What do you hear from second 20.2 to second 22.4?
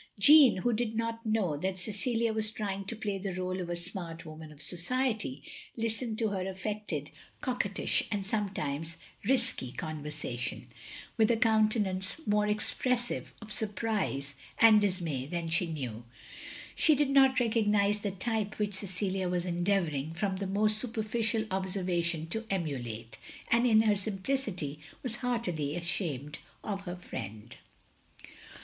the most superficial observa tion,